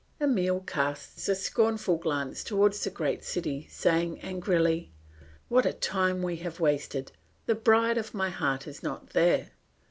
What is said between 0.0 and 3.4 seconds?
Emile casts a scornful glance towards the great